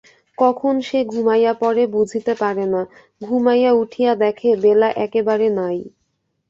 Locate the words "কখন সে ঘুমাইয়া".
0.37-1.53